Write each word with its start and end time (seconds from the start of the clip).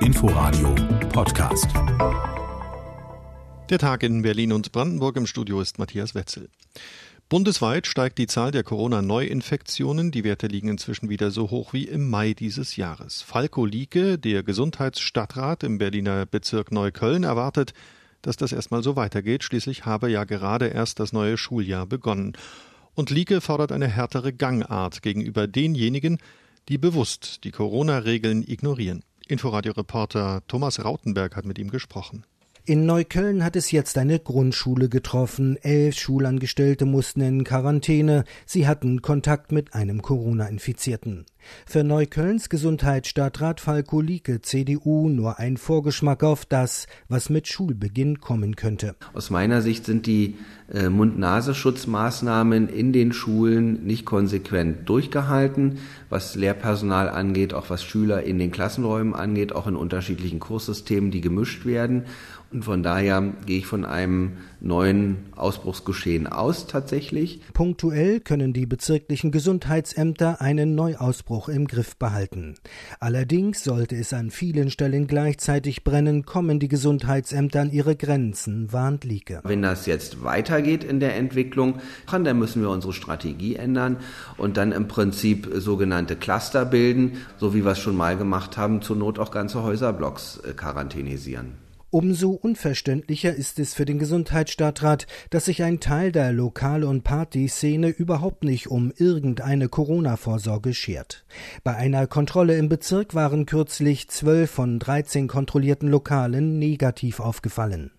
Inforadio 0.00 0.74
Podcast. 1.12 1.66
Der 3.68 3.78
Tag 3.78 4.02
in 4.02 4.22
Berlin 4.22 4.52
und 4.52 4.72
Brandenburg 4.72 5.16
im 5.16 5.26
Studio 5.26 5.60
ist 5.60 5.78
Matthias 5.78 6.14
Wetzel. 6.14 6.48
Bundesweit 7.28 7.86
steigt 7.86 8.18
die 8.18 8.26
Zahl 8.26 8.52
der 8.52 8.62
Corona-Neuinfektionen. 8.62 10.10
Die 10.10 10.24
Werte 10.24 10.46
liegen 10.46 10.68
inzwischen 10.68 11.08
wieder 11.08 11.30
so 11.30 11.50
hoch 11.50 11.72
wie 11.72 11.84
im 11.84 12.08
Mai 12.08 12.32
dieses 12.32 12.76
Jahres. 12.76 13.22
Falko 13.22 13.66
Lieke, 13.66 14.18
der 14.18 14.42
Gesundheitsstadtrat 14.42 15.62
im 15.62 15.78
Berliner 15.78 16.24
Bezirk 16.24 16.72
Neukölln, 16.72 17.24
erwartet, 17.24 17.74
dass 18.22 18.36
das 18.36 18.52
erstmal 18.52 18.82
so 18.82 18.96
weitergeht. 18.96 19.44
Schließlich 19.44 19.84
habe 19.84 20.10
ja 20.10 20.24
gerade 20.24 20.68
erst 20.68 21.00
das 21.00 21.12
neue 21.12 21.36
Schuljahr 21.36 21.86
begonnen. 21.86 22.32
Und 22.94 23.10
Lieke 23.10 23.40
fordert 23.40 23.72
eine 23.72 23.88
härtere 23.88 24.32
Gangart 24.32 25.02
gegenüber 25.02 25.46
denjenigen, 25.46 26.18
die 26.68 26.78
bewusst 26.78 27.44
die 27.44 27.50
Corona-Regeln 27.50 28.44
ignorieren. 28.46 29.02
Inforadio-Reporter 29.28 30.42
Thomas 30.48 30.82
Rautenberg 30.82 31.36
hat 31.36 31.44
mit 31.44 31.58
ihm 31.58 31.70
gesprochen. 31.70 32.24
In 32.68 32.84
Neukölln 32.84 33.44
hat 33.44 33.56
es 33.56 33.70
jetzt 33.70 33.96
eine 33.96 34.18
Grundschule 34.18 34.90
getroffen. 34.90 35.56
Elf 35.62 35.98
Schulangestellte 35.98 36.84
mussten 36.84 37.22
in 37.22 37.42
Quarantäne. 37.42 38.24
Sie 38.44 38.68
hatten 38.68 39.00
Kontakt 39.00 39.52
mit 39.52 39.72
einem 39.72 40.02
Corona-Infizierten. 40.02 41.24
Für 41.66 41.82
Neuköllns 41.82 42.50
Gesundheitsstadtrat 42.50 43.60
Falko 43.60 44.00
Lieke, 44.00 44.42
CDU, 44.42 45.08
nur 45.08 45.38
ein 45.38 45.56
Vorgeschmack 45.56 46.22
auf 46.22 46.44
das, 46.44 46.86
was 47.08 47.30
mit 47.30 47.48
Schulbeginn 47.48 48.20
kommen 48.20 48.56
könnte. 48.56 48.96
Aus 49.14 49.30
meiner 49.30 49.62
Sicht 49.62 49.86
sind 49.86 50.06
die 50.06 50.36
äh, 50.70 50.88
Mund-Nasenschutzmaßnahmen 50.88 52.68
in 52.68 52.92
den 52.92 53.12
Schulen 53.12 53.86
nicht 53.86 54.04
konsequent 54.04 54.88
durchgehalten, 54.88 55.78
was 56.08 56.34
Lehrpersonal 56.34 57.08
angeht, 57.08 57.54
auch 57.54 57.70
was 57.70 57.82
Schüler 57.82 58.22
in 58.24 58.38
den 58.38 58.50
Klassenräumen 58.50 59.14
angeht, 59.14 59.54
auch 59.54 59.66
in 59.66 59.76
unterschiedlichen 59.76 60.40
Kurssystemen, 60.40 61.10
die 61.10 61.20
gemischt 61.20 61.64
werden. 61.64 62.04
Und 62.50 62.64
von 62.64 62.82
daher 62.82 63.34
gehe 63.44 63.58
ich 63.58 63.66
von 63.66 63.84
einem 63.84 64.38
neuen 64.60 65.18
Ausbruchsgeschehen 65.36 66.26
aus 66.26 66.66
tatsächlich. 66.66 67.40
Punktuell 67.52 68.20
können 68.20 68.54
die 68.54 68.64
bezirklichen 68.64 69.30
Gesundheitsämter 69.30 70.40
einen 70.40 70.74
Neuausbruch 70.74 71.50
im 71.50 71.66
Griff 71.66 71.96
behalten. 71.96 72.54
Allerdings 73.00 73.62
sollte 73.62 73.96
es 73.96 74.14
an 74.14 74.30
vielen 74.30 74.70
Stellen 74.70 75.06
gleichzeitig 75.06 75.84
brennen, 75.84 76.24
kommen 76.24 76.58
die 76.58 76.68
Gesundheitsämter 76.68 77.60
an 77.60 77.70
ihre 77.70 77.96
Grenzen, 77.96 78.72
warnt 78.72 79.04
Lieke. 79.04 79.40
Wenn 79.44 79.60
das 79.60 79.84
jetzt 79.84 80.24
weitergeht 80.24 80.84
in 80.84 81.00
der 81.00 81.16
Entwicklung, 81.16 81.80
dann 82.10 82.38
müssen 82.38 82.62
wir 82.62 82.70
unsere 82.70 82.94
Strategie 82.94 83.56
ändern 83.56 83.98
und 84.38 84.56
dann 84.56 84.72
im 84.72 84.88
Prinzip 84.88 85.48
sogenannte 85.54 86.16
Cluster 86.16 86.64
bilden, 86.64 87.18
so 87.36 87.54
wie 87.54 87.64
wir 87.64 87.72
es 87.72 87.78
schon 87.78 87.96
mal 87.96 88.16
gemacht 88.16 88.56
haben, 88.56 88.80
zur 88.80 88.96
Not 88.96 89.18
auch 89.18 89.30
ganze 89.30 89.62
Häuserblocks 89.62 90.38
äh, 90.38 90.52
quarantänisieren. 90.54 91.67
Umso 91.90 92.32
unverständlicher 92.32 93.34
ist 93.34 93.58
es 93.58 93.72
für 93.72 93.86
den 93.86 93.98
Gesundheitsstadtrat, 93.98 95.06
dass 95.30 95.46
sich 95.46 95.62
ein 95.62 95.80
Teil 95.80 96.12
der 96.12 96.32
Lokal- 96.32 96.84
und 96.84 97.02
Partyszene 97.02 97.88
überhaupt 97.88 98.44
nicht 98.44 98.66
um 98.66 98.92
irgendeine 98.94 99.70
Corona-Vorsorge 99.70 100.74
schert. 100.74 101.24
Bei 101.64 101.74
einer 101.74 102.06
Kontrolle 102.06 102.58
im 102.58 102.68
Bezirk 102.68 103.14
waren 103.14 103.46
kürzlich 103.46 104.10
zwölf 104.10 104.50
von 104.50 104.78
dreizehn 104.78 105.28
kontrollierten 105.28 105.88
Lokalen 105.88 106.58
negativ 106.58 107.20
aufgefallen. 107.20 107.92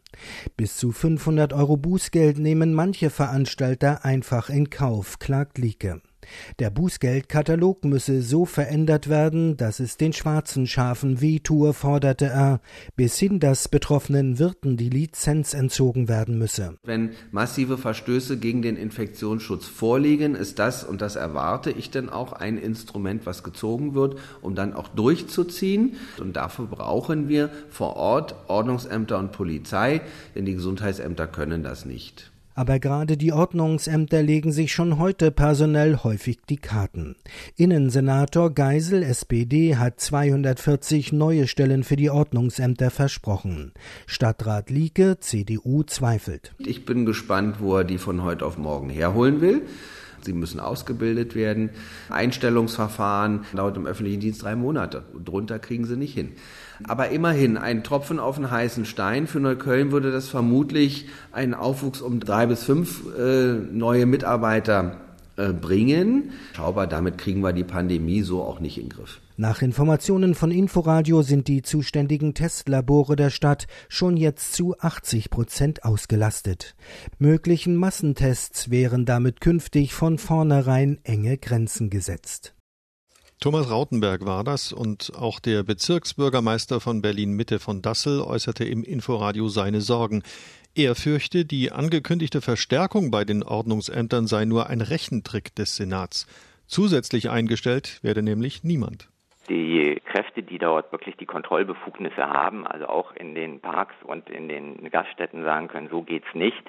Bis 0.56 0.78
zu 0.78 0.92
500 0.92 1.54
Euro 1.54 1.76
Bußgeld 1.76 2.38
nehmen 2.38 2.76
manche 2.76 3.10
Veranstalter 3.10 4.06
einfach 4.06 4.50
in 4.50 4.70
Kauf, 4.70 5.18
klagt 5.18 5.58
Lieke. 5.58 6.02
Der 6.60 6.70
Bußgeldkatalog 6.70 7.86
müsse 7.86 8.22
so 8.22 8.46
verändert 8.46 9.10
werden, 9.10 9.58
dass 9.58 9.80
es 9.80 9.98
den 9.98 10.14
schwarzen 10.14 10.68
Schafen 10.68 11.22
wehtue, 11.22 11.74
forderte 11.74 12.26
er, 12.26 12.62
bis 12.96 13.18
hin, 13.18 13.40
dass 13.40 13.68
betroffenen 13.68 14.40
Wirten 14.40 14.78
die 14.78 14.90
Lizenz 14.90 15.54
entzogen 15.54 16.08
werden 16.08 16.38
müsse. 16.38 16.76
Wenn 16.84 17.12
massive 17.32 17.78
Verstöße 17.78 18.38
gegen 18.38 18.62
den 18.62 18.76
Infektionsschutz 18.76 19.66
vorliegen, 19.66 20.36
ist 20.36 20.60
das, 20.60 20.84
und 20.84 21.02
das 21.02 21.16
erwarte 21.16 21.72
ich 21.72 21.92
denn 21.92 22.10
auch, 22.10 22.34
ein 22.34 22.58
Instrument, 22.58 23.26
was 23.26 23.44
gezogen 23.44 23.94
wird, 23.94 24.18
um 24.42 24.56
dann 24.56 24.74
auch 24.74 24.88
durchzuziehen. 24.88 25.98
Und 26.20 26.36
dafür 26.36 26.68
brauchen 26.68 27.30
wir 27.30 27.50
vor 27.70 27.96
Ort 27.96 28.36
Ordnungsämter 28.48 29.18
und 29.20 29.32
Polizei, 29.32 30.02
denn 30.36 30.46
die 30.46 30.54
Gesundheitsämter 30.54 31.28
können 31.28 31.64
das 31.64 31.86
nicht. 31.86 32.32
Aber 32.60 32.78
gerade 32.78 33.16
die 33.16 33.32
Ordnungsämter 33.32 34.22
legen 34.22 34.52
sich 34.52 34.74
schon 34.74 35.00
heute 35.00 35.32
personell 35.32 36.00
häufig 36.04 36.40
die 36.50 36.58
Karten. 36.58 37.16
Innensenator 37.56 38.54
Geisel, 38.54 39.02
SPD, 39.02 39.78
hat 39.78 40.02
240 40.02 41.14
neue 41.14 41.48
Stellen 41.48 41.86
für 41.86 41.96
die 41.96 42.10
Ordnungsämter 42.10 42.90
versprochen. 42.90 43.72
Stadtrat 44.08 44.72
Lieke, 44.72 45.22
CDU, 45.22 45.84
zweifelt. 45.84 46.54
Ich 46.58 46.86
bin 46.86 47.06
gespannt, 47.06 47.62
wo 47.62 47.78
er 47.78 47.86
die 47.86 47.98
von 47.98 48.24
heute 48.24 48.46
auf 48.46 48.58
morgen 48.58 48.90
herholen 48.90 49.40
will. 49.40 49.62
Sie 50.26 50.34
müssen 50.34 50.60
ausgebildet 50.60 51.36
werden. 51.36 51.70
Einstellungsverfahren 52.10 53.46
dauert 53.56 53.78
im 53.78 53.86
öffentlichen 53.86 54.20
Dienst 54.20 54.44
drei 54.44 54.56
Monate. 54.56 55.04
Drunter 55.24 55.60
kriegen 55.60 55.86
sie 55.86 55.98
nicht 55.98 56.14
hin. 56.14 56.34
Aber 56.88 57.10
immerhin, 57.10 57.58
ein 57.58 57.84
Tropfen 57.84 58.20
auf 58.20 58.38
einen 58.38 58.52
heißen 58.52 58.86
Stein. 58.86 59.28
Für 59.28 59.40
Neukölln 59.40 59.92
würde 59.92 60.12
das 60.12 60.30
vermutlich 60.30 61.08
einen 61.32 61.54
Aufwuchs 61.54 62.02
um 62.02 62.20
drei 62.20 62.46
bis 62.46 62.64
fünf 62.64 63.04
äh, 63.18 63.54
neue 63.54 64.06
Mitarbeiter 64.06 64.98
bringen. 65.48 66.32
Schaubar, 66.56 66.88
damit 66.88 67.18
kriegen 67.18 67.42
wir 67.42 67.54
die 67.54 67.64
Pandemie 67.64 68.22
so 68.22 68.44
auch 68.44 68.60
nicht 68.60 68.78
in 68.78 68.90
den 68.90 68.90
Griff. 68.90 69.22
Nach 69.38 69.62
Informationen 69.62 70.36
von 70.36 70.52
Inforadio 70.52 71.22
sind 71.22 71.48
die 71.48 71.62
zuständigen 71.62 72.34
Testlabore 72.34 73.16
der 73.16 73.30
Stadt 73.30 73.68
schon 73.88 74.18
jetzt 74.18 74.52
zu 74.52 74.78
80 74.78 75.30
Prozent 75.30 75.86
ausgelastet. 75.86 76.76
Möglichen 77.20 77.78
Massentests 77.78 78.70
wären 78.70 79.06
damit 79.06 79.40
künftig 79.40 79.94
von 79.94 80.18
vornherein 80.18 81.00
enge 81.04 81.38
Grenzen 81.38 81.90
gesetzt. 81.90 82.54
Thomas 83.40 83.70
Rautenberg 83.70 84.26
war 84.26 84.44
das 84.44 84.74
und 84.74 85.14
auch 85.16 85.40
der 85.40 85.64
Bezirksbürgermeister 85.64 86.82
von 86.82 87.02
Berlin 87.02 87.32
Mitte 87.32 87.60
von 87.60 87.82
Dassel 87.82 88.20
äußerte 88.20 88.66
im 88.66 88.84
Inforadio 88.84 89.48
seine 89.48 89.80
Sorgen. 89.80 90.24
Er 90.80 90.96
fürchte, 90.96 91.44
die 91.44 91.74
angekündigte 91.74 92.40
Verstärkung 92.40 93.12
bei 93.12 93.26
den 93.26 93.44
Ordnungsämtern 93.44 94.28
sei 94.28 94.46
nur 94.46 94.68
ein 94.68 94.80
Rechentrick 94.80 95.54
des 95.54 95.76
Senats. 95.76 96.26
Zusätzlich 96.68 97.30
eingestellt 97.30 98.00
werde 98.02 98.24
nämlich 98.24 98.64
niemand 98.64 99.10
die 99.50 100.00
Kräfte, 100.06 100.44
die 100.44 100.60
dort 100.60 100.92
wirklich 100.92 101.18
die 101.18 101.26
Kontrollbefugnisse 101.26 102.22
haben, 102.22 102.68
also 102.68 102.86
auch 102.86 103.14
in 103.16 103.36
den 103.36 103.60
Parks 103.60 103.96
und 104.04 104.30
in 104.30 104.48
den 104.48 104.90
Gaststätten 104.92 105.44
sagen 105.44 105.68
können, 105.68 105.90
so 105.90 106.04
geht's 106.04 106.34
nicht, 106.34 106.64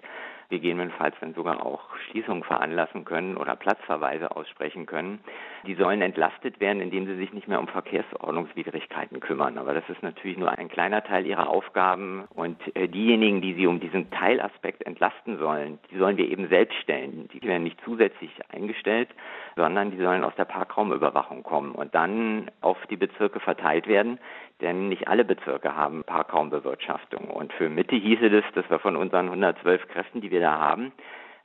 gegebenenfalls 0.51 1.15
dann 1.21 1.35
sogar 1.35 1.65
auch 1.65 1.81
Schließungen 2.11 2.43
veranlassen 2.43 3.05
können 3.05 3.37
oder 3.37 3.57
Platzverweise 3.57 4.37
aussprechen 4.37 4.87
können. 4.87 5.21
Die 5.67 5.75
sollen 5.75 6.03
entlastet 6.03 6.61
werden, 6.61 6.83
indem 6.83 7.07
sie 7.07 7.17
sich 7.17 7.33
nicht 7.33 7.49
mehr 7.49 7.61
um 7.61 7.69
Verkehrsordnungswidrigkeiten 7.69 9.21
kümmern. 9.21 9.59
Aber 9.59 9.73
das 9.73 9.89
ist 9.89 10.03
natürlich 10.03 10.37
nur 10.37 10.51
ein 10.51 10.69
kleiner 10.69 11.03
Teil 11.03 11.27
ihrer 11.27 11.49
Aufgaben 11.49 12.25
und 12.35 12.59
äh, 12.77 12.89
diejenigen, 12.89 13.41
die 13.41 13.55
sie 13.55 13.67
um 13.67 13.81
diesen 13.81 14.11
Teilaspekt 14.11 14.85
entlasten 14.85 15.39
sollen, 15.39 15.79
die 15.91 15.99
sollen 15.99 16.17
wir 16.17 16.29
eben 16.29 16.49
selbst 16.49 16.77
stellen. 16.83 17.29
Die 17.33 17.43
werden 17.43 17.63
nicht 17.63 17.81
zusätzlich 17.85 18.31
eingestellt, 18.53 19.09
sondern 19.57 19.91
die 19.91 19.99
sollen 19.99 20.25
aus 20.25 20.35
der 20.37 20.45
Parkraumüberwachung 20.45 21.43
kommen 21.43 21.73
und 21.73 21.95
dann 21.95 22.51
auf 22.61 22.79
die 22.91 22.97
Bezirke 22.97 23.41
verteilt 23.41 23.87
werden, 23.87 24.19
denn 24.61 24.89
nicht 24.89 25.09
alle 25.09 25.25
Bezirke 25.25 25.75
haben 25.75 26.05
Parkraumbewirtschaftung. 26.05 27.31
Und 27.31 27.53
für 27.53 27.69
Mitte 27.69 27.97
hieße 27.97 28.31
das, 28.31 28.45
dass 28.55 28.69
wir 28.71 28.79
von 28.79 28.97
unseren 28.97 29.27
112 29.27 29.89
Kräften, 29.89 30.21
die 30.21 30.31
wir 30.31 30.41
da 30.41 30.59
haben, 30.59 30.93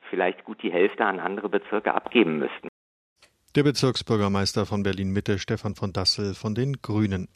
vielleicht 0.10 0.44
gut 0.44 0.62
die 0.62 0.72
Hälfte 0.72 1.06
an 1.06 1.20
andere 1.20 1.50
Bezirke 1.50 1.94
abgeben 1.94 2.40
müssten. 2.40 2.70
Der 3.56 3.64
Bezirksbürgermeister 3.64 4.66
von 4.66 4.84
Berlin 4.84 5.12
Mitte, 5.12 5.40
Stefan 5.40 5.76
von 5.76 5.94
Dassel 5.94 6.34
von 6.34 6.56
den 6.56 6.82
Grünen. 6.82 7.30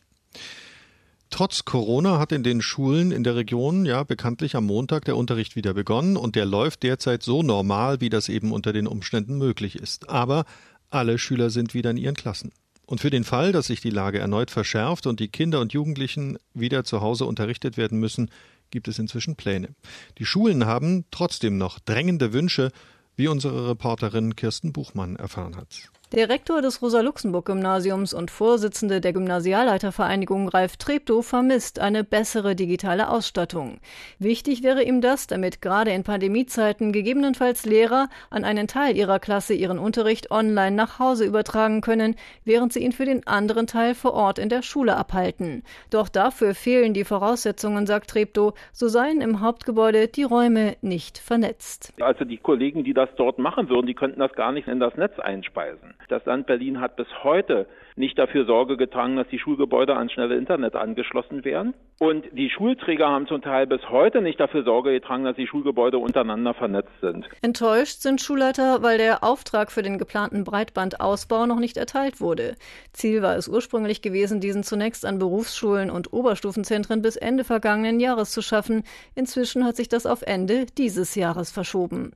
Trotz 1.29 1.63
Corona 1.63 2.19
hat 2.19 2.31
in 2.31 2.43
den 2.43 2.61
Schulen 2.61 3.11
in 3.11 3.23
der 3.23 3.35
Region 3.35 3.85
ja 3.85 4.03
bekanntlich 4.03 4.55
am 4.55 4.65
Montag 4.65 5.05
der 5.05 5.15
Unterricht 5.15 5.55
wieder 5.55 5.73
begonnen 5.73 6.17
und 6.17 6.35
der 6.35 6.45
läuft 6.45 6.83
derzeit 6.83 7.21
so 7.23 7.43
normal, 7.43 8.01
wie 8.01 8.09
das 8.09 8.29
eben 8.29 8.51
unter 8.51 8.73
den 8.73 8.87
Umständen 8.87 9.37
möglich 9.37 9.75
ist. 9.75 10.09
Aber 10.09 10.45
alle 10.89 11.19
Schüler 11.19 11.51
sind 11.51 11.73
wieder 11.73 11.91
in 11.91 11.97
ihren 11.97 12.15
Klassen. 12.15 12.51
Und 12.89 13.01
für 13.01 13.11
den 13.11 13.23
Fall, 13.23 13.51
dass 13.51 13.67
sich 13.67 13.81
die 13.81 13.91
Lage 13.91 14.17
erneut 14.17 14.49
verschärft 14.49 15.05
und 15.05 15.19
die 15.19 15.27
Kinder 15.27 15.59
und 15.59 15.73
Jugendlichen 15.73 16.39
wieder 16.55 16.83
zu 16.83 17.01
Hause 17.01 17.25
unterrichtet 17.25 17.77
werden 17.77 17.99
müssen, 17.99 18.31
gibt 18.71 18.87
es 18.87 18.97
inzwischen 18.97 19.35
Pläne. 19.35 19.75
Die 20.17 20.25
Schulen 20.25 20.65
haben 20.65 21.05
trotzdem 21.11 21.59
noch 21.59 21.77
drängende 21.77 22.33
Wünsche, 22.33 22.71
wie 23.15 23.27
unsere 23.27 23.69
Reporterin 23.69 24.35
Kirsten 24.35 24.73
Buchmann 24.73 25.17
erfahren 25.17 25.55
hat. 25.55 25.91
Der 26.11 26.27
Rektor 26.27 26.63
des 26.63 26.81
Rosa-Luxemburg-Gymnasiums 26.81 28.15
und 28.15 28.31
Vorsitzende 28.31 28.99
der 28.99 29.13
Gymnasialleitervereinigung 29.13 30.49
Ralf 30.49 30.75
Treptow 30.77 31.23
vermisst 31.23 31.77
eine 31.77 32.03
bessere 32.03 32.55
digitale 32.55 33.11
Ausstattung. 33.11 33.79
Wichtig 34.17 34.63
wäre 34.63 34.81
ihm 34.81 35.01
das, 35.01 35.27
damit 35.27 35.61
gerade 35.61 35.91
in 35.91 36.03
Pandemiezeiten 36.03 36.93
gegebenenfalls 36.93 37.63
Lehrer 37.63 38.09
an 38.31 38.43
einen 38.43 38.65
Teil 38.65 38.97
ihrer 38.97 39.19
Klasse 39.19 39.53
ihren 39.53 39.77
Unterricht 39.77 40.31
online 40.31 40.75
nach 40.75 40.97
Hause 40.97 41.25
übertragen 41.25 41.81
können, 41.81 42.15
während 42.43 42.73
sie 42.73 42.79
ihn 42.79 42.91
für 42.91 43.05
den 43.05 43.27
anderen 43.27 43.67
Teil 43.67 43.93
vor 43.93 44.15
Ort 44.15 44.39
in 44.39 44.49
der 44.49 44.63
Schule 44.63 44.97
abhalten. 44.97 45.61
Doch 45.91 46.09
dafür 46.09 46.55
fehlen 46.55 46.95
die 46.95 47.03
Voraussetzungen, 47.03 47.85
sagt 47.85 48.09
Treptow, 48.09 48.55
so 48.73 48.87
seien 48.87 49.21
im 49.21 49.41
Hauptgebäude 49.41 50.07
die 50.07 50.23
Räume 50.23 50.75
nicht 50.81 51.19
vernetzt. 51.19 51.93
Also 51.99 52.25
die 52.25 52.37
Kollegen, 52.37 52.83
die 52.83 52.95
das 52.95 53.09
dort 53.15 53.37
machen 53.37 53.69
würden, 53.69 53.85
die 53.85 53.93
könnten 53.93 54.21
das 54.21 54.33
gar 54.33 54.51
nicht 54.51 54.67
in 54.67 54.79
das 54.79 54.95
Netz 54.95 55.19
einspeisen. 55.19 55.93
Das 56.07 56.25
Land 56.25 56.47
Berlin 56.47 56.81
hat 56.81 56.95
bis 56.95 57.07
heute 57.23 57.67
nicht 57.95 58.17
dafür 58.17 58.45
Sorge 58.45 58.77
getragen, 58.77 59.17
dass 59.17 59.27
die 59.27 59.37
Schulgebäude 59.37 59.95
ans 59.95 60.11
schnelle 60.13 60.37
Internet 60.37 60.75
angeschlossen 60.75 61.43
werden. 61.43 61.73
Und 61.99 62.25
die 62.31 62.49
Schulträger 62.49 63.09
haben 63.09 63.27
zum 63.27 63.41
Teil 63.41 63.67
bis 63.67 63.81
heute 63.89 64.21
nicht 64.21 64.39
dafür 64.39 64.63
Sorge 64.63 64.91
getragen, 64.91 65.25
dass 65.25 65.35
die 65.35 65.47
Schulgebäude 65.47 65.97
untereinander 65.97 66.53
vernetzt 66.53 66.93
sind. 67.01 67.29
Enttäuscht 67.41 68.01
sind 68.01 68.21
Schulleiter, 68.21 68.81
weil 68.81 68.97
der 68.97 69.23
Auftrag 69.23 69.71
für 69.71 69.83
den 69.83 69.97
geplanten 69.97 70.45
Breitbandausbau 70.45 71.45
noch 71.45 71.59
nicht 71.59 71.75
erteilt 71.75 72.21
wurde. 72.21 72.55
Ziel 72.93 73.21
war 73.21 73.35
es 73.35 73.49
ursprünglich 73.49 74.01
gewesen, 74.01 74.39
diesen 74.39 74.63
zunächst 74.63 75.05
an 75.05 75.19
Berufsschulen 75.19 75.91
und 75.91 76.13
Oberstufenzentren 76.13 77.01
bis 77.01 77.17
Ende 77.17 77.43
vergangenen 77.43 77.99
Jahres 77.99 78.31
zu 78.31 78.41
schaffen. 78.41 78.83
Inzwischen 79.13 79.65
hat 79.65 79.75
sich 79.75 79.89
das 79.89 80.05
auf 80.05 80.21
Ende 80.21 80.65
dieses 80.77 81.15
Jahres 81.15 81.51
verschoben. 81.51 82.13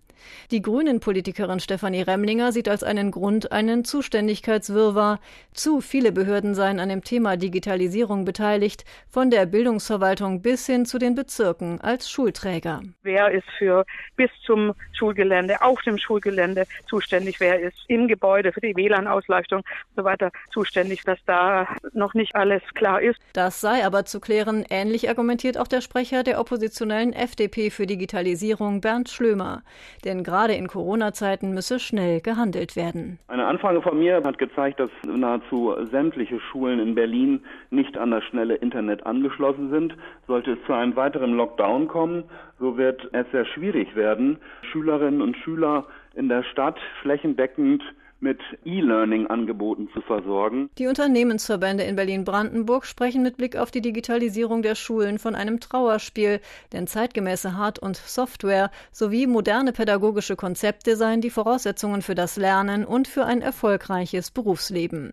Die 0.51 0.61
Grünen-Politikerin 0.61 1.59
Stefanie 1.59 2.01
Remlinger 2.01 2.51
sieht 2.51 2.69
als 2.69 2.83
einen 2.83 3.11
Grund 3.11 3.51
einen 3.51 3.85
Zuständigkeitswirrwarr. 3.85 5.19
Zu 5.53 5.81
viele 5.81 6.11
Behörden 6.11 6.55
seien 6.55 6.79
an 6.79 6.89
dem 6.89 7.03
Thema 7.03 7.37
Digitalisierung 7.37 8.25
beteiligt, 8.25 8.85
von 9.09 9.29
der 9.29 9.45
Bildungsverwaltung 9.45 10.41
bis 10.41 10.65
hin 10.65 10.85
zu 10.85 10.97
den 10.97 11.15
Bezirken 11.15 11.81
als 11.81 12.09
Schulträger. 12.09 12.81
Wer 13.03 13.31
ist 13.31 13.47
für 13.57 13.85
bis 14.15 14.29
zum 14.45 14.73
Schulgelände, 14.93 15.61
auf 15.61 15.81
dem 15.81 15.97
Schulgelände 15.97 16.65
zuständig? 16.87 17.39
Wer 17.39 17.59
ist 17.59 17.77
im 17.87 18.07
Gebäude 18.07 18.51
für 18.51 18.61
die 18.61 18.75
WLAN-Ausleuchtung 18.75 19.59
und 19.59 19.95
so 19.95 20.03
weiter 20.03 20.31
zuständig, 20.51 21.03
dass 21.03 21.19
da 21.25 21.67
noch 21.93 22.13
nicht 22.13 22.35
alles 22.35 22.61
klar 22.73 23.01
ist? 23.01 23.19
Das 23.33 23.61
sei 23.61 23.85
aber 23.85 24.05
zu 24.05 24.19
klären. 24.19 24.65
Ähnlich 24.69 25.09
argumentiert 25.09 25.57
auch 25.57 25.67
der 25.67 25.81
Sprecher 25.81 26.23
der 26.23 26.39
oppositionellen 26.39 27.13
FDP 27.13 27.69
für 27.69 27.85
Digitalisierung, 27.85 28.81
Bernd 28.81 29.09
Schlömer. 29.09 29.63
Der 30.03 30.12
denn 30.13 30.23
gerade 30.23 30.53
in 30.53 30.67
Corona-Zeiten 30.67 31.53
müsse 31.53 31.79
schnell 31.79 32.21
gehandelt 32.21 32.75
werden. 32.75 33.17
Eine 33.27 33.47
Anfrage 33.47 33.81
von 33.81 33.97
mir 33.97 34.21
hat 34.23 34.37
gezeigt, 34.37 34.79
dass 34.79 34.91
nahezu 35.05 35.73
sämtliche 35.89 36.39
Schulen 36.39 36.79
in 36.79 36.93
Berlin 36.93 37.41
nicht 37.71 37.97
an 37.97 38.11
das 38.11 38.23
schnelle 38.25 38.55
Internet 38.55 39.05
angeschlossen 39.05 39.71
sind. 39.71 39.95
Sollte 40.27 40.51
es 40.51 40.59
zu 40.67 40.73
einem 40.73 40.95
weiteren 40.95 41.35
Lockdown 41.35 41.87
kommen, 41.87 42.25
so 42.59 42.77
wird 42.77 43.09
es 43.11 43.25
sehr 43.31 43.45
schwierig 43.45 43.95
werden, 43.95 44.37
Schülerinnen 44.71 45.21
und 45.21 45.35
Schüler 45.37 45.85
in 46.13 46.29
der 46.29 46.43
Stadt 46.43 46.77
flächendeckend 47.01 47.81
mit 48.23 48.39
E-Learning-Angeboten 48.65 49.89
zu 49.93 50.01
versorgen. 50.01 50.69
Die 50.79 50.87
Unternehmensverbände 50.87 51.83
in 51.83 51.95
Berlin-Brandenburg 51.95 52.85
sprechen 52.85 53.21
mit 53.21 53.37
Blick 53.37 53.55
auf 53.55 53.69
die 53.69 53.81
Digitalisierung 53.81 54.63
der 54.63 54.75
Schulen 54.75 55.19
von 55.19 55.35
einem 55.35 55.59
Trauerspiel, 55.59 56.39
denn 56.71 56.87
zeitgemäße 56.87 57.55
Hard- 57.55 57.79
und 57.79 57.97
Software 57.97 58.71
sowie 58.91 59.27
moderne 59.27 59.73
pädagogische 59.73 60.35
Konzepte 60.35 60.95
seien 60.95 61.21
die 61.21 61.29
Voraussetzungen 61.29 62.01
für 62.01 62.15
das 62.15 62.37
Lernen 62.37 62.85
und 62.85 63.07
für 63.07 63.25
ein 63.25 63.41
erfolgreiches 63.41 64.31
Berufsleben. 64.31 65.11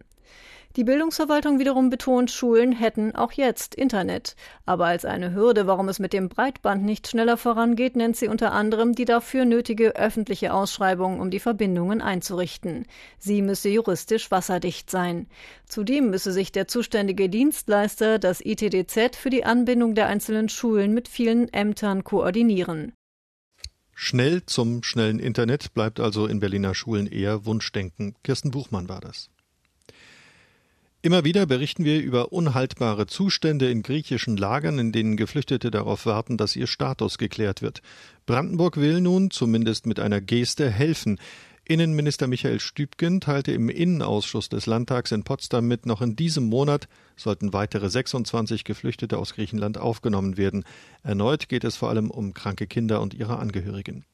Die 0.76 0.84
Bildungsverwaltung 0.84 1.58
wiederum 1.58 1.90
betont, 1.90 2.31
Schulen 2.31 2.70
hätten 2.70 3.17
auch 3.17 3.32
jetzt 3.32 3.75
Internet. 3.75 4.37
Aber 4.67 4.87
als 4.87 5.05
eine 5.05 5.34
Hürde, 5.34 5.67
warum 5.67 5.88
es 5.88 5.99
mit 5.99 6.12
dem 6.12 6.28
Breitband 6.28 6.84
nicht 6.84 7.08
schneller 7.08 7.37
vorangeht, 7.37 7.96
nennt 7.96 8.17
sie 8.17 8.28
unter 8.28 8.52
anderem 8.52 8.94
die 8.94 9.05
dafür 9.05 9.44
nötige 9.44 9.96
öffentliche 9.96 10.55
Ausschreibung, 10.55 11.19
um 11.19 11.32
die 11.32 11.40
Verbindungen 11.40 12.00
einzurichten. 12.00 12.87
Sie 13.19 13.43
müsse 13.43 13.69
juristisch 13.69 14.31
wasserdicht 14.31 14.90
sein. 14.90 15.26
Zudem 15.67 16.08
müsse 16.08 16.31
sich 16.31 16.52
der 16.52 16.69
zuständige 16.69 17.28
Dienstleister, 17.28 18.20
das 18.20 18.40
ITDZ, 18.40 19.17
für 19.17 19.31
die 19.31 19.44
Anbindung 19.44 19.96
der 19.96 20.06
einzelnen 20.06 20.49
Schulen 20.49 20.94
mit 20.94 21.08
vielen 21.08 21.52
Ämtern 21.52 22.05
koordinieren. 22.05 22.93
Schnell 23.93 24.46
zum 24.46 24.84
schnellen 24.84 25.19
Internet 25.19 25.75
bleibt 25.75 25.99
also 25.99 26.26
in 26.26 26.38
Berliner 26.38 26.76
Schulen 26.76 27.08
eher 27.08 27.44
Wunschdenken. 27.44 28.14
Kirsten 28.22 28.52
Buchmann 28.52 28.88
war 28.88 29.00
das. 29.00 29.31
Immer 31.02 31.25
wieder 31.25 31.47
berichten 31.47 31.85
wir 31.85 32.02
über 32.02 32.31
unhaltbare 32.31 33.06
Zustände 33.06 33.70
in 33.70 33.82
griechischen 33.82 34.37
Lagern, 34.37 34.79
in 34.79 34.93
denen 34.93 35.17
Geflüchtete 35.17 35.70
darauf 35.70 36.05
warten, 36.05 36.37
dass 36.37 36.56
ihr 36.56 36.67
Status 36.67 37.17
geklärt 37.17 37.62
wird. 37.62 37.81
Brandenburg 38.26 38.76
will 38.76 39.00
nun 39.00 39.31
zumindest 39.31 39.87
mit 39.87 39.99
einer 39.99 40.20
Geste 40.20 40.69
helfen. 40.69 41.19
Innenminister 41.64 42.26
Michael 42.26 42.61
Stübgen 42.61 43.23
teilte 43.23 43.52
im 43.52 43.70
Innenausschuss 43.70 44.50
des 44.50 44.67
Landtags 44.67 45.11
in 45.11 45.23
Potsdam 45.25 45.67
mit, 45.67 45.87
noch 45.87 46.02
in 46.02 46.17
diesem 46.17 46.44
Monat 46.44 46.87
sollten 47.17 47.55
weitere 47.55 47.88
26 47.88 48.64
Geflüchtete 48.64 49.17
aus 49.17 49.32
Griechenland 49.32 49.79
aufgenommen 49.79 50.37
werden. 50.37 50.64
Erneut 51.03 51.49
geht 51.49 51.64
es 51.64 51.76
vor 51.76 51.88
allem 51.88 52.11
um 52.11 52.35
kranke 52.35 52.67
Kinder 52.67 53.00
und 53.00 53.14
ihre 53.14 53.38
Angehörigen. 53.38 54.05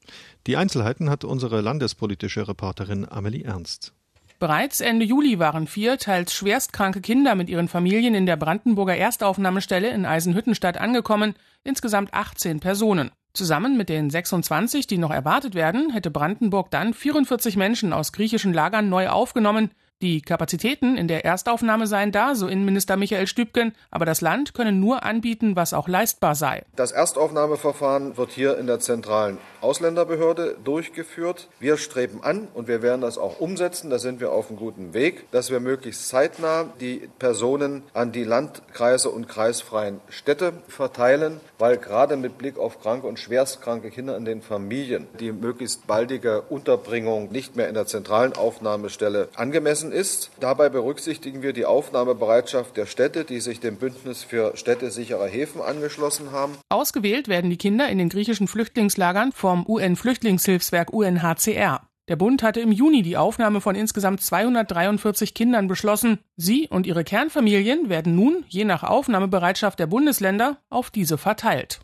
Die 0.46 0.56
Einzelheiten 0.56 1.10
hat 1.10 1.24
unsere 1.24 1.62
landespolitische 1.62 2.46
Reporterin 2.46 3.04
Amelie 3.10 3.42
Ernst. 3.42 3.95
Bereits 4.38 4.82
Ende 4.82 5.06
Juli 5.06 5.38
waren 5.38 5.66
vier 5.66 5.96
teils 5.96 6.34
schwerstkranke 6.34 7.00
Kinder 7.00 7.34
mit 7.34 7.48
ihren 7.48 7.68
Familien 7.68 8.14
in 8.14 8.26
der 8.26 8.36
Brandenburger 8.36 8.94
Erstaufnahmestelle 8.94 9.88
in 9.88 10.04
Eisenhüttenstadt 10.04 10.76
angekommen, 10.76 11.34
insgesamt 11.64 12.12
18 12.12 12.60
Personen. 12.60 13.12
Zusammen 13.32 13.78
mit 13.78 13.88
den 13.88 14.10
26, 14.10 14.86
die 14.86 14.98
noch 14.98 15.10
erwartet 15.10 15.54
werden, 15.54 15.90
hätte 15.90 16.10
Brandenburg 16.10 16.70
dann 16.70 16.92
44 16.92 17.56
Menschen 17.56 17.94
aus 17.94 18.12
griechischen 18.12 18.52
Lagern 18.52 18.90
neu 18.90 19.08
aufgenommen, 19.08 19.70
die 20.02 20.20
Kapazitäten 20.20 20.98
in 20.98 21.08
der 21.08 21.25
Erstaufnahme 21.25 21.87
seien 21.87 22.12
da, 22.12 22.34
so 22.34 22.48
Innenminister 22.48 22.98
Michael 22.98 23.26
Stübgen, 23.26 23.72
aber 23.90 24.04
das 24.04 24.20
Land 24.20 24.52
könne 24.52 24.72
nur 24.72 25.04
anbieten, 25.04 25.56
was 25.56 25.72
auch 25.72 25.88
leistbar 25.88 26.34
sei. 26.34 26.64
Das 26.76 26.93
Erstaufnahmeverfahren 26.93 28.19
wird 28.19 28.31
hier 28.31 28.58
in 28.58 28.66
der 28.66 28.78
zentralen 28.78 29.38
Ausländerbehörde 29.62 30.58
durchgeführt. 30.62 31.48
Wir 31.60 31.78
streben 31.78 32.22
an 32.22 32.48
und 32.52 32.69
wir 32.69 32.82
werden 32.82 33.00
das 33.00 33.16
auch 33.16 33.40
umsetzen, 33.40 33.88
da 33.88 33.98
sind 33.98 34.20
wir 34.20 34.32
auf 34.32 34.50
einem 34.50 34.58
guten 34.58 34.93
Weg, 34.93 35.31
dass 35.31 35.50
wir 35.50 35.60
möglichst 35.60 36.08
zeitnah 36.08 36.64
die 36.78 37.08
Personen 37.19 37.82
an 37.94 38.12
die 38.12 38.25
Landkreise 38.25 39.08
und 39.10 39.28
kreisfreien 39.28 40.00
Städte 40.10 40.52
verteilen, 40.69 41.40
weil 41.58 41.78
gerade 41.78 42.16
mit 42.16 42.37
Blick 42.37 42.58
auf 42.58 42.81
kranke 42.81 43.06
und 43.06 43.19
schwerstkranke 43.19 43.90
Kinder 43.90 44.16
in 44.16 44.26
den 44.26 44.42
Familien 44.42 45.06
die 45.20 45.32
möglichst 45.32 45.87
baldige 45.87 46.42
Unterbringung 46.42 47.32
nicht 47.32 47.56
mehr 47.56 47.69
in 47.69 47.75
der 47.75 47.87
zentralen 47.87 48.34
Aufnahmestelle 48.34 49.31
angemessen 49.34 49.85
angemessen 49.86 49.92
ist. 49.92 50.30
Dabei 50.40 50.68
berücksichtigen 50.68 51.42
wir 51.42 51.52
die 51.52 51.64
Aufnahmebereitschaft 51.64 52.76
der 52.76 52.86
Städte, 52.86 53.24
die 53.24 53.40
sich 53.40 53.60
dem 53.60 53.76
Bündnis 53.76 54.24
für 54.24 54.56
Städte 54.56 54.90
sicherer 54.90 55.26
Häfen 55.26 55.60
angeschlossen 55.60 56.32
haben. 56.32 56.56
Ausgewählt 56.68 57.28
werden 57.28 57.50
die 57.50 57.56
Kinder 57.56 57.88
in 57.88 57.99
den 57.99 58.08
griechischen 58.08 58.49
Flüchtlingslagern 58.49 59.32
vom 59.32 59.64
UN-Flüchtlingshilfswerk 59.66 60.92
UNHCR. 60.92 61.82
Der 62.08 62.16
Bund 62.16 62.44
hatte 62.44 62.61
im 62.61 62.70
Juni 62.70 63.02
die 63.02 63.16
Aufnahme 63.16 63.61
von 63.61 63.75
insgesamt 63.75 64.20
243 64.20 65.34
Kindern 65.34 65.66
beschlossen. 65.66 66.20
Sie 66.37 66.68
und 66.68 66.87
ihre 66.87 67.02
Kernfamilien 67.02 67.88
werden 67.88 68.14
nun, 68.14 68.44
je 68.49 68.64
nach 68.64 68.84
Aufnahmebereitschaft 68.84 69.80
der 69.80 69.88
Bundesländer, 69.88 70.58
auf 70.70 70.90
diese 70.90 71.18
verteilt. 71.18 71.80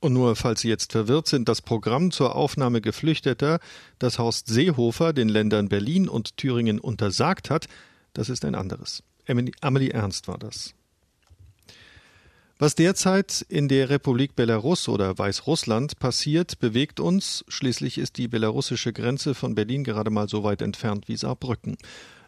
Und 0.00 0.14
nur 0.14 0.34
falls 0.34 0.62
Sie 0.62 0.68
jetzt 0.68 0.92
verwirrt 0.92 1.28
sind, 1.28 1.48
das 1.48 1.60
Programm 1.60 2.10
zur 2.10 2.34
Aufnahme 2.34 2.80
Geflüchteter, 2.80 3.60
das 3.98 4.18
Horst 4.18 4.48
Seehofer 4.48 5.12
den 5.12 5.28
Ländern 5.28 5.68
Berlin 5.68 6.08
und 6.08 6.38
Thüringen 6.38 6.80
untersagt 6.80 7.50
hat, 7.50 7.66
das 8.14 8.30
ist 8.30 8.44
ein 8.44 8.54
anderes. 8.54 9.02
Amelie 9.60 9.90
Ernst 9.90 10.26
war 10.26 10.38
das. 10.38 10.74
Was 12.58 12.74
derzeit 12.74 13.44
in 13.48 13.68
der 13.68 13.88
Republik 13.88 14.36
Belarus 14.36 14.88
oder 14.88 15.16
Weißrussland 15.16 15.98
passiert, 15.98 16.58
bewegt 16.58 17.00
uns. 17.00 17.42
Schließlich 17.48 17.96
ist 17.96 18.18
die 18.18 18.28
belarussische 18.28 18.92
Grenze 18.92 19.34
von 19.34 19.54
Berlin 19.54 19.82
gerade 19.82 20.10
mal 20.10 20.28
so 20.28 20.44
weit 20.44 20.60
entfernt 20.60 21.08
wie 21.08 21.16
Saarbrücken. 21.16 21.78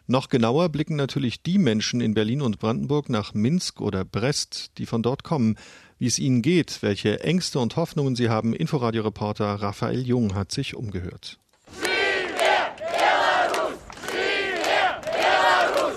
Noch 0.07 0.29
genauer 0.29 0.69
blicken 0.69 0.95
natürlich 0.95 1.43
die 1.43 1.59
Menschen 1.59 2.01
in 2.01 2.13
Berlin 2.13 2.41
und 2.41 2.59
Brandenburg 2.59 3.09
nach 3.09 3.33
Minsk 3.33 3.79
oder 3.79 4.03
Brest, 4.03 4.71
die 4.77 4.85
von 4.85 5.03
dort 5.03 5.23
kommen. 5.23 5.55
Wie 6.03 6.07
es 6.07 6.19
ihnen 6.19 6.41
geht, 6.41 6.79
welche 6.81 7.21
Ängste 7.21 7.59
und 7.59 7.77
Hoffnungen 7.77 8.17
sie 8.17 8.27
haben, 8.27 8.53
Inforadio-Reporter 8.53 9.45
Raphael 9.45 10.05
Jung 10.05 10.35
hat 10.35 10.51
sich 10.51 10.75
umgehört. 10.75 11.39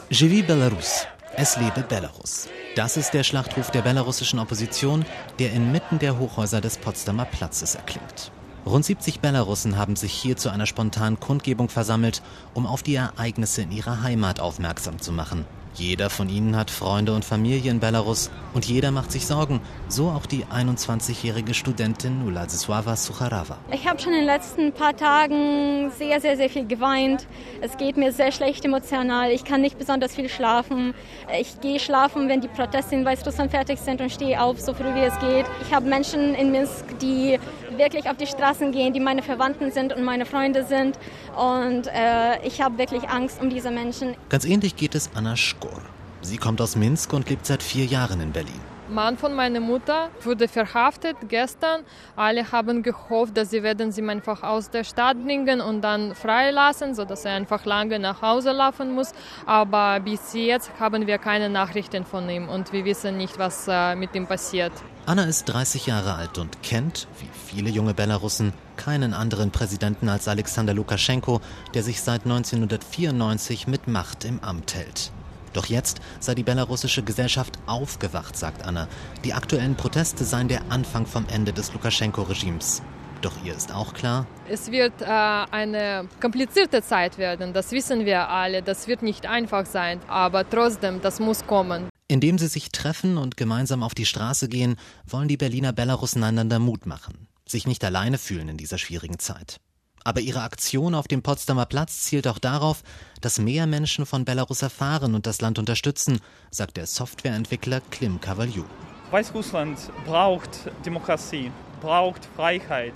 Je 0.08 0.30
vis 0.30 0.46
Belarus. 0.46 1.08
Es 1.34 1.56
lebe 1.56 1.84
Belarus. 1.88 2.48
Das 2.76 2.96
ist 2.96 3.14
der 3.14 3.24
Schlachtruf 3.24 3.72
der 3.72 3.82
belarussischen 3.82 4.38
Opposition, 4.38 5.04
der 5.40 5.52
inmitten 5.52 5.98
der 5.98 6.20
Hochhäuser 6.20 6.60
des 6.60 6.76
Potsdamer 6.76 7.24
Platzes 7.24 7.74
erklingt. 7.74 8.30
Rund 8.64 8.84
70 8.84 9.18
Belarussen 9.18 9.76
haben 9.76 9.96
sich 9.96 10.12
hier 10.12 10.36
zu 10.36 10.50
einer 10.50 10.66
spontanen 10.66 11.18
Kundgebung 11.18 11.68
versammelt, 11.68 12.22
um 12.54 12.68
auf 12.68 12.84
die 12.84 12.94
Ereignisse 12.94 13.62
in 13.62 13.72
ihrer 13.72 14.04
Heimat 14.04 14.38
aufmerksam 14.38 15.00
zu 15.00 15.10
machen. 15.10 15.46
Jeder 15.78 16.08
von 16.08 16.30
ihnen 16.30 16.56
hat 16.56 16.70
Freunde 16.70 17.12
und 17.12 17.22
Familie 17.22 17.70
in 17.70 17.80
Belarus 17.80 18.30
und 18.54 18.64
jeder 18.64 18.90
macht 18.90 19.12
sich 19.12 19.26
Sorgen, 19.26 19.60
so 19.88 20.08
auch 20.08 20.24
die 20.24 20.46
21-jährige 20.46 21.52
Studentin 21.52 22.26
Uladzisława 22.26 22.96
Sucharava. 22.96 23.58
Ich 23.70 23.86
habe 23.86 24.00
schon 24.00 24.14
in 24.14 24.20
den 24.20 24.26
letzten 24.26 24.72
paar 24.72 24.96
Tagen 24.96 25.90
sehr, 25.98 26.22
sehr, 26.22 26.38
sehr 26.38 26.48
viel 26.48 26.66
geweint. 26.66 27.26
Es 27.60 27.76
geht 27.76 27.98
mir 27.98 28.12
sehr 28.12 28.32
schlecht 28.32 28.64
emotional. 28.64 29.30
Ich 29.30 29.44
kann 29.44 29.60
nicht 29.60 29.78
besonders 29.78 30.14
viel 30.14 30.30
schlafen. 30.30 30.94
Ich 31.38 31.60
gehe 31.60 31.78
schlafen, 31.78 32.30
wenn 32.30 32.40
die 32.40 32.48
Proteste 32.48 32.94
in 32.94 33.04
Weißrussland 33.04 33.50
fertig 33.50 33.78
sind 33.78 34.00
und 34.00 34.10
stehe 34.10 34.40
auf, 34.40 34.58
so 34.58 34.72
früh 34.72 34.94
wie 34.94 35.00
es 35.00 35.18
geht. 35.20 35.44
Ich 35.68 35.74
habe 35.74 35.86
Menschen 35.86 36.34
in 36.34 36.52
Minsk, 36.52 36.98
die 37.02 37.38
wirklich 37.76 38.08
auf 38.08 38.16
die 38.16 38.26
Straßen 38.26 38.72
gehen, 38.72 38.92
die 38.92 39.00
meine 39.00 39.22
Verwandten 39.22 39.70
sind 39.70 39.92
und 39.92 40.04
meine 40.04 40.26
Freunde 40.26 40.64
sind. 40.64 40.98
Und 41.36 41.86
äh, 41.88 42.46
ich 42.46 42.60
habe 42.60 42.78
wirklich 42.78 43.08
Angst 43.08 43.40
um 43.40 43.50
diese 43.50 43.70
Menschen. 43.70 44.14
Ganz 44.28 44.44
ähnlich 44.44 44.76
geht 44.76 44.94
es 44.94 45.10
Anna 45.14 45.36
Schkor. 45.36 45.80
Sie 46.22 46.38
kommt 46.38 46.60
aus 46.60 46.76
Minsk 46.76 47.12
und 47.12 47.28
lebt 47.28 47.46
seit 47.46 47.62
vier 47.62 47.84
Jahren 47.84 48.20
in 48.20 48.32
Berlin. 48.32 48.60
Mann 48.88 49.16
von 49.18 49.34
meiner 49.34 49.60
Mutter 49.60 50.10
wurde 50.22 50.48
verhaftet 50.48 51.16
gestern. 51.28 51.82
Alle 52.14 52.50
haben 52.52 52.82
gehofft, 52.82 53.36
dass 53.36 53.50
sie 53.50 53.62
werden 53.62 53.90
sie 53.92 54.02
einfach 54.08 54.42
aus 54.42 54.70
der 54.70 54.84
Stadt 54.84 55.22
bringen 55.24 55.60
und 55.60 55.82
dann 55.82 56.14
freilassen, 56.14 56.94
sodass 56.94 57.24
er 57.24 57.32
einfach 57.32 57.64
lange 57.64 57.98
nach 57.98 58.22
Hause 58.22 58.52
laufen 58.52 58.94
muss. 58.94 59.12
Aber 59.44 60.00
bis 60.00 60.32
jetzt 60.34 60.70
haben 60.78 61.06
wir 61.06 61.18
keine 61.18 61.48
Nachrichten 61.48 62.04
von 62.04 62.28
ihm 62.28 62.48
und 62.48 62.72
wir 62.72 62.84
wissen 62.84 63.16
nicht, 63.16 63.38
was 63.38 63.66
äh, 63.68 63.96
mit 63.96 64.14
ihm 64.14 64.26
passiert. 64.26 64.72
Anna 65.06 65.24
ist 65.24 65.44
30 65.44 65.86
Jahre 65.86 66.14
alt 66.14 66.38
und 66.38 66.62
kennt, 66.62 67.06
wie 67.20 67.28
viele 67.56 67.70
junge 67.70 67.94
Belarussen, 67.94 68.52
keinen 68.76 69.14
anderen 69.14 69.50
Präsidenten 69.50 70.10
als 70.10 70.28
Alexander 70.28 70.74
Lukaschenko, 70.74 71.40
der 71.72 71.82
sich 71.82 72.02
seit 72.02 72.24
1994 72.24 73.66
mit 73.66 73.88
Macht 73.88 74.26
im 74.26 74.40
Amt 74.40 74.74
hält. 74.74 75.10
Doch 75.54 75.64
jetzt 75.64 76.00
sei 76.20 76.34
die 76.34 76.42
belarussische 76.42 77.02
Gesellschaft 77.02 77.54
aufgewacht, 77.64 78.36
sagt 78.36 78.66
Anna. 78.66 78.88
Die 79.24 79.32
aktuellen 79.32 79.74
Proteste 79.74 80.26
seien 80.26 80.48
der 80.48 80.70
Anfang 80.70 81.06
vom 81.06 81.24
Ende 81.32 81.54
des 81.54 81.72
Lukaschenko-Regimes. 81.72 82.82
Doch 83.22 83.32
ihr 83.42 83.56
ist 83.56 83.72
auch 83.72 83.94
klar, 83.94 84.26
es 84.50 84.70
wird 84.70 85.00
äh, 85.00 85.06
eine 85.06 86.06
komplizierte 86.20 86.82
Zeit 86.82 87.16
werden, 87.16 87.54
das 87.54 87.72
wissen 87.72 88.04
wir 88.04 88.28
alle, 88.28 88.60
das 88.60 88.86
wird 88.86 89.00
nicht 89.00 89.24
einfach 89.24 89.64
sein, 89.64 90.00
aber 90.08 90.48
trotzdem, 90.48 91.00
das 91.00 91.20
muss 91.20 91.46
kommen. 91.46 91.88
Indem 92.08 92.36
sie 92.36 92.48
sich 92.48 92.70
treffen 92.70 93.16
und 93.16 93.38
gemeinsam 93.38 93.82
auf 93.82 93.94
die 93.94 94.04
Straße 94.04 94.50
gehen, 94.50 94.76
wollen 95.06 95.26
die 95.26 95.38
Berliner 95.38 95.72
Belarussen 95.72 96.22
einander 96.22 96.60
Mut 96.60 96.86
machen, 96.86 97.26
sich 97.46 97.66
nicht 97.66 97.84
alleine 97.84 98.18
fühlen 98.18 98.48
in 98.48 98.56
dieser 98.56 98.78
schwierigen 98.78 99.18
Zeit. 99.18 99.60
Aber 100.04 100.20
ihre 100.20 100.42
Aktion 100.42 100.94
auf 100.94 101.08
dem 101.08 101.22
Potsdamer 101.22 101.66
Platz 101.66 102.04
zielt 102.04 102.28
auch 102.28 102.38
darauf, 102.38 102.82
dass 103.20 103.40
mehr 103.40 103.66
Menschen 103.66 104.06
von 104.06 104.24
Belarus 104.24 104.62
erfahren 104.62 105.16
und 105.16 105.26
das 105.26 105.40
Land 105.40 105.58
unterstützen, 105.58 106.20
sagt 106.50 106.76
der 106.76 106.86
Softwareentwickler 106.86 107.80
Klim 107.90 108.20
Cavaliou. 108.20 108.64
Weißrussland 109.10 109.78
braucht 110.04 110.70
Demokratie, 110.84 111.50
braucht 111.80 112.28
Freiheit 112.36 112.94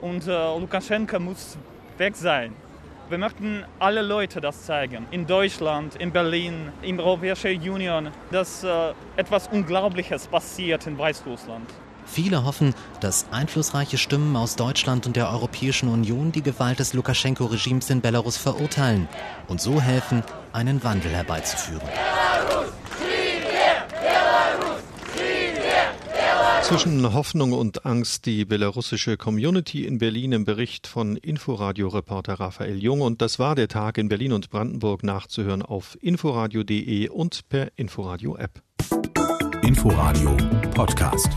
und 0.00 0.28
äh, 0.28 0.58
Lukaschenka 0.58 1.18
muss 1.18 1.56
weg 1.98 2.14
sein. 2.14 2.54
Wir 3.08 3.18
möchten 3.18 3.64
alle 3.80 4.02
Leute 4.02 4.40
das 4.40 4.64
zeigen. 4.64 5.06
In 5.10 5.26
Deutschland, 5.26 5.96
in 5.96 6.10
Berlin, 6.10 6.72
in 6.82 6.96
der 6.96 7.06
Europäischen 7.06 7.60
Union, 7.68 8.10
dass 8.30 8.64
äh, 8.64 8.92
etwas 9.16 9.48
Unglaubliches 9.48 10.26
passiert 10.26 10.86
in 10.86 10.96
Weißrussland. 10.96 11.68
Viele 12.06 12.44
hoffen, 12.44 12.74
dass 13.00 13.26
einflussreiche 13.30 13.98
Stimmen 13.98 14.36
aus 14.36 14.56
Deutschland 14.56 15.06
und 15.06 15.16
der 15.16 15.30
Europäischen 15.30 15.88
Union 15.88 16.32
die 16.32 16.42
Gewalt 16.42 16.78
des 16.78 16.94
Lukaschenko-Regimes 16.94 17.90
in 17.90 18.00
Belarus 18.00 18.36
verurteilen 18.36 19.08
und 19.48 19.60
so 19.60 19.80
helfen, 19.80 20.22
einen 20.52 20.84
Wandel 20.84 21.12
herbeizuführen. 21.12 21.88
Zwischen 26.64 27.12
Hoffnung 27.12 27.52
und 27.52 27.84
Angst 27.84 28.24
die 28.24 28.46
belarussische 28.46 29.18
Community 29.18 29.84
in 29.84 29.98
Berlin 29.98 30.32
im 30.32 30.44
Bericht 30.46 30.86
von 30.86 31.16
Inforadio-Reporter 31.16 32.40
Raphael 32.40 32.82
Jung. 32.82 33.02
Und 33.02 33.20
das 33.20 33.38
war 33.38 33.54
der 33.54 33.68
Tag 33.68 33.98
in 33.98 34.08
Berlin 34.08 34.32
und 34.32 34.48
Brandenburg 34.48 35.02
nachzuhören 35.02 35.60
auf 35.60 35.98
inforadio.de 36.00 37.10
und 37.10 37.48
per 37.50 37.70
Inforadio-App. 37.76 38.62
Inforadio 39.74 40.36
Podcast. 40.72 41.34